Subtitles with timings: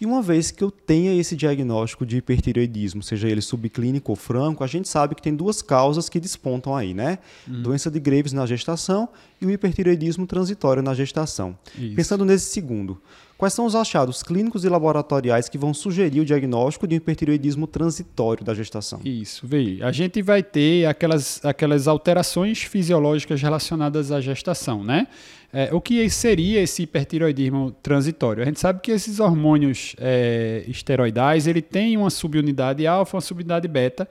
[0.00, 4.64] E uma vez que eu tenha esse diagnóstico de hipertireoidismo, seja ele subclínico ou franco,
[4.64, 7.18] a gente sabe que tem duas causas que despontam aí, né?
[7.46, 7.62] Uhum.
[7.62, 9.08] Doença de Graves na gestação
[9.40, 11.58] e o hipertireoidismo transitório na gestação.
[11.78, 11.94] Isso.
[11.94, 13.00] Pensando nesse segundo,
[13.40, 18.44] quais são os achados clínicos e laboratoriais que vão sugerir o diagnóstico de hipertireoidismo transitório
[18.44, 19.00] da gestação?
[19.02, 19.82] Isso, veio.
[19.82, 25.06] A gente vai ter aquelas, aquelas alterações fisiológicas relacionadas à gestação, né?
[25.50, 28.42] É, o que seria esse hipertiroidismo transitório?
[28.42, 33.66] A gente sabe que esses hormônios é, esteroidais ele tem uma subunidade alfa, uma subunidade
[33.66, 34.06] beta.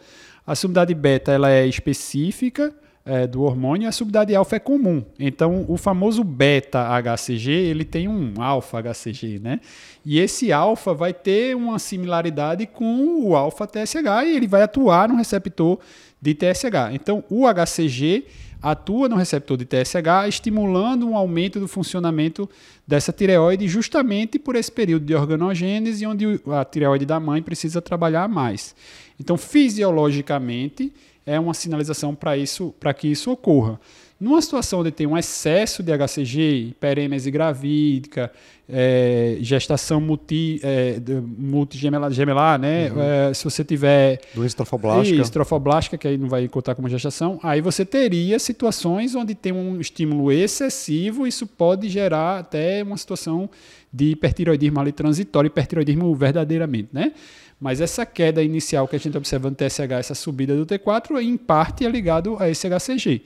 [0.45, 2.73] A subunidade beta ela é específica
[3.09, 5.03] é, do hormônio, a subunidade alfa é comum.
[5.19, 9.59] Então, o famoso beta HCG ele tem um alfa HCG, né?
[10.05, 15.09] E esse alfa vai ter uma similaridade com o alfa TSH e ele vai atuar
[15.09, 15.79] no receptor
[16.21, 16.93] de TSH.
[16.93, 18.25] Então, o HCG
[18.61, 22.47] atua no receptor de TSH, estimulando um aumento do funcionamento
[22.85, 28.27] dessa tireoide justamente por esse período de organogênese, onde a tireoide da mãe precisa trabalhar
[28.29, 28.75] mais.
[29.19, 30.93] Então, fisiologicamente,
[31.29, 33.79] é uma sinalização para isso, para que isso ocorra.
[34.19, 38.29] Numa situação onde tem um excesso de HCG, hiperêmese gravídica,
[38.67, 40.99] é, gestação multi, é,
[41.37, 42.91] multigemelar, gemelar, né?
[42.91, 43.01] Uhum.
[43.01, 44.19] É, se você tiver.
[44.35, 45.21] Doença trofoblástica.
[45.21, 49.53] Isso, trofoblástica, que aí não vai contar como gestação, aí você teria situações onde tem
[49.53, 53.49] um estímulo excessivo, isso pode gerar até uma situação
[53.91, 57.13] de hipertiroidismo ali transitório, hipertiroidismo verdadeiramente, né?
[57.59, 61.37] Mas essa queda inicial que a gente observa no TSH, essa subida do T4, em
[61.37, 63.23] parte é ligado a esse HCG.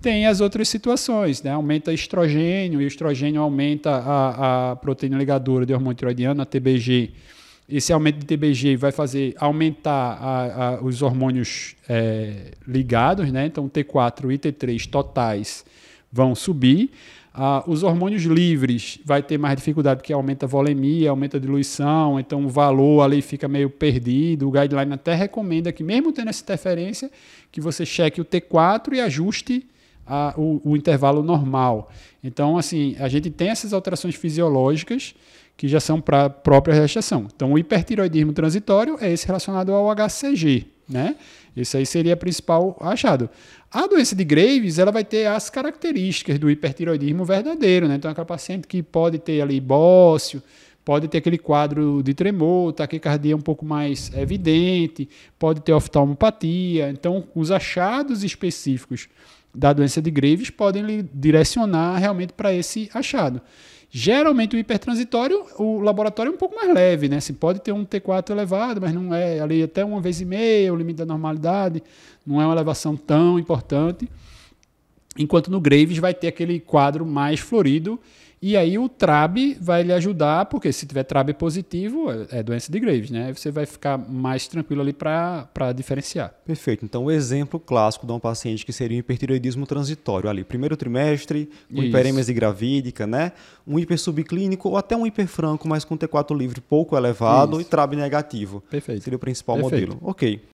[0.00, 1.50] Tem as outras situações, né?
[1.50, 7.10] Aumenta estrogênio, e o estrogênio aumenta a, a proteína ligadora de hormônio tiroidiano, a TBG.
[7.68, 13.44] Esse aumento de TBG vai fazer aumentar a, a, os hormônios é, ligados, né?
[13.44, 15.66] Então T4 e T3 totais
[16.10, 16.90] vão subir.
[17.32, 22.18] Ah, os hormônios livres vai ter mais dificuldade porque aumenta a volemia, aumenta a diluição,
[22.18, 24.48] então o valor ali fica meio perdido.
[24.48, 27.10] O guideline até recomenda que, mesmo tendo essa interferência,
[27.52, 29.66] que você cheque o T4 e ajuste
[30.06, 31.90] a, o, o, intervalo normal.
[32.22, 35.14] Então, assim, a gente tem essas alterações fisiológicas
[35.56, 37.26] que já são para a própria gestação.
[37.34, 41.16] Então, o hipertiroidismo transitório é esse relacionado ao HCG, né?
[41.56, 43.28] Esse aí seria o principal achado.
[43.70, 47.96] A doença de Graves, ela vai ter as características do hipertiroidismo verdadeiro, né?
[47.96, 50.42] Então, é aquela paciente que pode ter ali bócio,
[50.84, 55.08] pode ter aquele quadro de tremor, taquicardia um pouco mais evidente,
[55.38, 56.90] pode ter oftalmopatia.
[56.90, 59.08] Então, os achados específicos
[59.54, 63.40] da doença de Graves podem lhe direcionar realmente para esse achado.
[63.92, 67.18] Geralmente o hipertransitório, o laboratório é um pouco mais leve, né?
[67.18, 70.72] Se pode ter um T4 elevado, mas não é ali até uma vez e meia,
[70.72, 71.82] o limite da normalidade,
[72.24, 74.08] não é uma elevação tão importante.
[75.18, 77.98] Enquanto no Graves vai ter aquele quadro mais florido
[78.42, 82.72] e aí o TRAB vai lhe ajudar, porque se tiver TRAB positivo, é, é doença
[82.72, 83.26] de Graves, né?
[83.26, 86.32] Aí você vai ficar mais tranquilo ali para diferenciar.
[86.44, 86.82] Perfeito.
[86.82, 91.50] Então, o exemplo clássico de um paciente que seria um hipertiroidismo transitório ali, primeiro trimestre,
[91.74, 93.32] com hiperêmese gravídica, né?
[93.66, 97.62] Um hipersubclínico ou até um hiperfranco, mas com T4 livre pouco elevado Isso.
[97.62, 98.62] e TRAB negativo.
[98.70, 99.04] Perfeito.
[99.04, 99.94] Seria o principal Perfeito.
[99.94, 100.00] modelo.
[100.02, 100.40] Ok.